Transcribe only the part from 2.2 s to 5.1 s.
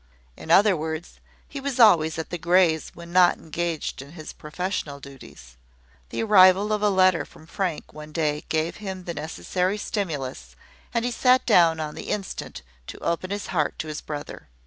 the Greys' when not engaged in his professional